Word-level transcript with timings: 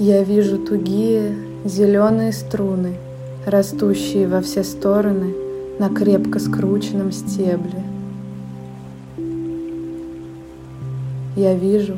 Я 0.00 0.22
вижу 0.22 0.58
тугие 0.58 1.34
зеленые 1.64 2.32
струны, 2.32 2.94
растущие 3.44 4.28
во 4.28 4.40
все 4.40 4.62
стороны 4.62 5.34
на 5.80 5.88
крепко 5.88 6.38
скрученном 6.38 7.10
стебле. 7.10 7.82
Я 11.34 11.54
вижу 11.54 11.96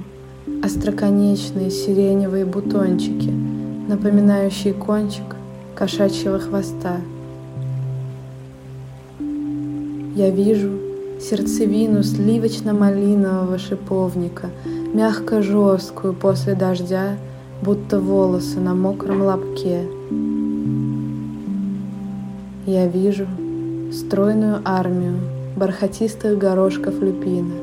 остроконечные 0.63 1.71
сиреневые 1.71 2.47
бутончики, 2.47 3.35
напоминающие 3.87 4.73
кончик 4.73 5.37
кошачьего 5.75 6.39
хвоста. 6.39 6.97
Я 10.17 10.31
вижу 10.31 10.71
сердцевину 11.21 12.03
сливочно-малинового 12.03 13.59
шиповника, 13.59 14.49
мягко 14.95 15.43
жесткую 15.43 16.15
после 16.15 16.55
дождя, 16.55 17.19
будто 17.63 18.01
волосы 18.01 18.61
на 18.61 18.75
мокром 18.75 19.23
лобке. 19.23 19.87
Я 22.67 22.87
вижу 22.87 23.27
стройную 23.93 24.61
армию 24.65 25.17
бархатистых 25.57 26.39
горошков 26.39 27.01
люпина. 27.01 27.55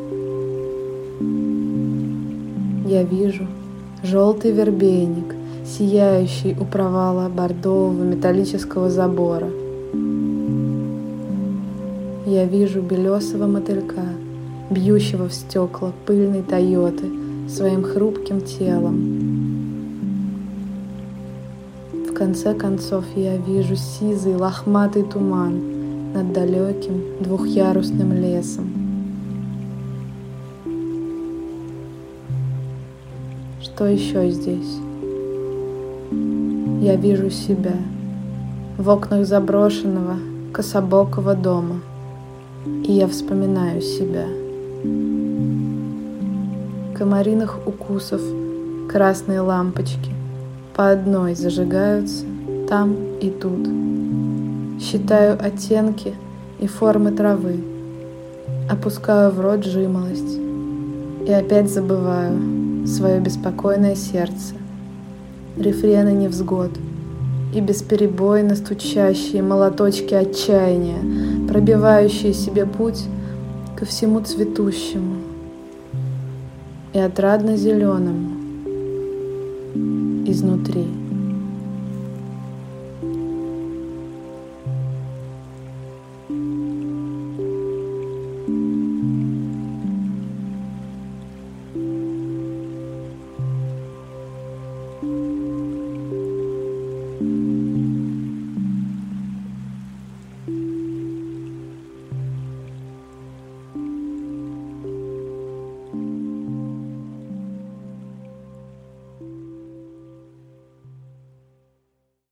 Я 2.85 3.03
вижу 3.03 3.47
желтый 4.03 4.51
вербейник, 4.51 5.35
сияющий 5.65 6.55
у 6.59 6.65
провала 6.65 7.29
бордового 7.29 8.03
металлического 8.03 8.89
забора. 8.89 9.49
Я 12.25 12.45
вижу 12.45 12.81
белесого 12.81 13.47
мотылька, 13.47 14.03
бьющего 14.69 15.29
в 15.29 15.33
стекла 15.33 15.91
пыльной 16.05 16.43
Тойоты 16.43 17.07
своим 17.49 17.83
хрупким 17.83 18.41
телом, 18.41 19.36
конце 22.17 22.55
концов 22.55 23.05
я 23.15 23.37
вижу 23.37 23.75
сизый 23.75 24.35
лохматый 24.35 25.03
туман 25.03 26.13
над 26.13 26.33
далеким 26.33 27.03
двухъярусным 27.19 28.11
лесом. 28.11 28.71
Что 33.61 33.85
еще 33.85 34.31
здесь? 34.31 34.79
Я 36.81 36.95
вижу 36.95 37.29
себя 37.29 37.75
в 38.79 38.89
окнах 38.89 39.27
заброшенного 39.27 40.15
кособокого 40.51 41.35
дома, 41.35 41.81
и 42.65 42.93
я 42.93 43.07
вспоминаю 43.07 43.81
себя. 43.81 44.25
Комариных 46.97 47.59
укусов, 47.67 48.21
красные 48.89 49.41
лампочки, 49.41 50.16
по 50.77 50.91
одной 50.91 51.33
зажигаются 51.33 52.23
там 52.69 52.95
и 53.19 53.31
тут. 53.31 53.67
Считаю 54.79 55.35
оттенки 55.43 56.13
и 56.59 56.67
формы 56.67 57.11
травы, 57.11 57.63
опускаю 58.69 59.31
в 59.31 59.39
рот 59.41 59.65
жимолость 59.65 60.37
и 61.25 61.31
опять 61.31 61.71
забываю 61.71 62.85
свое 62.85 63.19
беспокойное 63.19 63.95
сердце, 63.95 64.53
рефрены 65.57 66.09
невзгод 66.09 66.71
и 67.55 67.59
бесперебойно 67.59 68.55
стучащие 68.55 69.41
молоточки 69.41 70.13
отчаяния, 70.13 71.47
пробивающие 71.47 72.33
себе 72.33 72.67
путь 72.67 73.03
ко 73.75 73.85
всему 73.85 74.19
цветущему 74.19 75.15
и 76.93 76.99
отрадно 76.99 77.57
зеленому 77.57 78.46
изнутри. 80.29 81.06